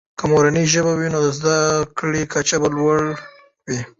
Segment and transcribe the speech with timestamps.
[0.19, 1.55] که مورنۍ ژبه وي، نو د زده
[1.97, 3.03] کړې کچه به لوړه
[3.67, 3.79] وي.